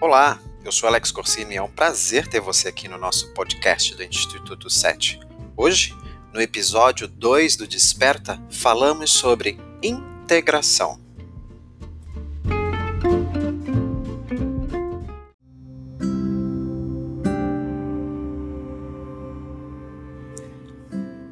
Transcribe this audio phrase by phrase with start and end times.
[0.00, 3.96] Olá, eu sou Alex Corsini e é um prazer ter você aqui no nosso podcast
[3.96, 5.18] do Instituto 7.
[5.56, 5.92] Hoje,
[6.32, 11.00] no episódio 2 do Desperta, falamos sobre integração.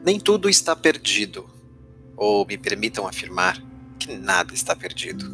[0.04, 1.48] Nem tudo está perdido,
[2.16, 3.62] ou me permitam afirmar
[3.96, 5.24] que nada está perdido.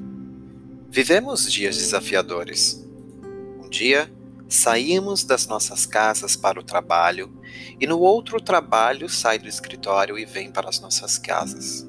[0.91, 2.82] Vivemos dias desafiadores.
[3.73, 4.13] Dia
[4.51, 7.33] saímos das nossas casas para o trabalho
[7.81, 11.89] e no outro trabalho sai do escritório e vem para as nossas casas.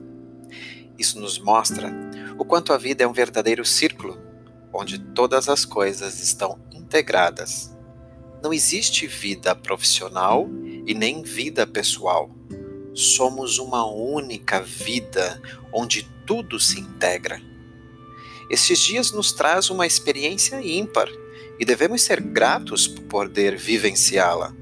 [0.97, 1.91] Isso nos mostra
[2.39, 4.17] o quanto a vida é um verdadeiro círculo
[4.71, 7.75] onde todas as coisas estão integradas.
[8.41, 10.47] Não existe vida profissional
[10.87, 12.33] e nem vida pessoal
[12.93, 15.41] somos uma única vida
[15.73, 17.41] onde tudo se integra.
[18.49, 21.09] Estes dias nos traz uma experiência ímpar
[21.59, 24.55] e devemos ser gratos por poder vivenciá-la.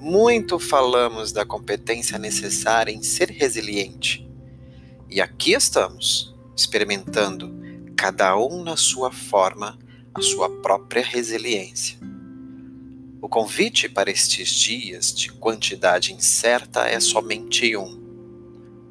[0.00, 4.28] Muito falamos da competência necessária em ser resiliente.
[5.10, 7.52] E aqui estamos, experimentando,
[7.96, 9.78] cada um na sua forma,
[10.14, 11.98] a sua própria resiliência.
[13.20, 18.00] O convite para estes dias de quantidade incerta é somente um.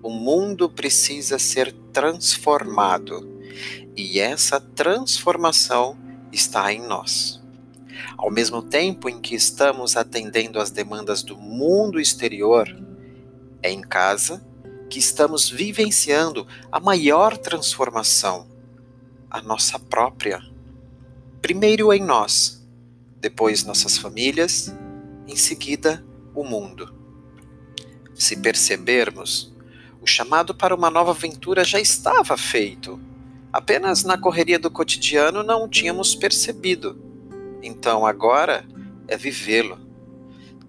[0.04, 3.40] O mundo precisa ser transformado
[3.96, 5.98] e essa transformação
[6.32, 7.42] está em nós.
[8.18, 12.68] Ao mesmo tempo em que estamos atendendo às demandas do mundo exterior,
[13.62, 14.46] é em casa
[14.90, 18.48] que estamos vivenciando a maior transformação,
[19.30, 20.42] a nossa própria.
[21.42, 22.58] Primeiro em nós
[23.20, 24.74] depois nossas famílias,
[25.28, 26.94] em seguida o mundo.
[28.16, 29.54] Se percebermos,
[30.02, 33.00] o chamado para uma nova aventura já estava feito.
[33.52, 37.00] Apenas na correria do cotidiano não tínhamos percebido.
[37.62, 38.66] Então agora
[39.08, 39.80] é vivê-lo.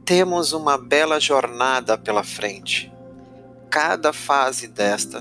[0.04, 2.92] Temos uma bela jornada pela frente.
[3.70, 5.20] Cada fase desta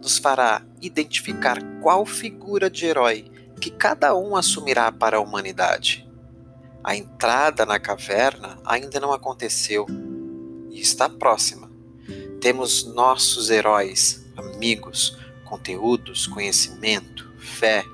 [0.00, 3.30] nos fará identificar qual figura de herói
[3.60, 6.08] que cada um assumirá para a humanidade.
[6.84, 9.86] A entrada na caverna ainda não aconteceu
[10.70, 11.68] e está próxima.
[12.40, 15.18] Temos nossos heróis, amigos,
[15.48, 17.84] conteúdos, conhecimento, fé,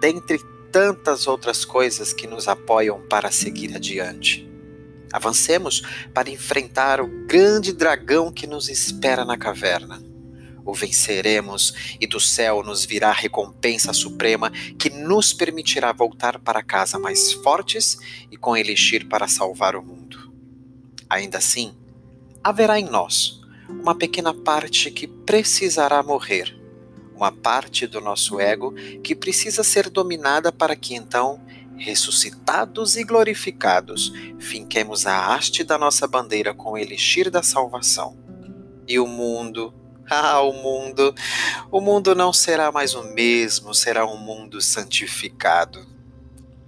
[0.00, 0.38] dentre
[0.70, 4.48] tantas outras coisas que nos apoiam para seguir adiante.
[5.12, 5.82] Avancemos
[6.14, 10.12] para enfrentar o grande dragão que nos espera na caverna
[10.64, 16.62] o venceremos e do céu nos virá a recompensa suprema que nos permitirá voltar para
[16.62, 17.98] casa mais fortes
[18.30, 20.32] e com elixir para salvar o mundo.
[21.08, 21.74] Ainda assim,
[22.42, 26.54] haverá em nós uma pequena parte que precisará morrer,
[27.14, 31.40] uma parte do nosso ego que precisa ser dominada para que então,
[31.76, 38.16] ressuscitados e glorificados, finquemos a haste da nossa bandeira com o elixir da salvação.
[38.86, 39.72] E o mundo
[40.10, 41.14] ah, o mundo,
[41.70, 45.86] o mundo não será mais o mesmo, será um mundo santificado.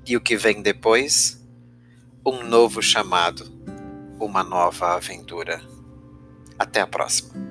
[0.06, 1.42] E o que vem depois?
[2.24, 3.52] Um novo chamado,
[4.18, 5.60] uma nova aventura.
[6.58, 7.43] Até a próxima.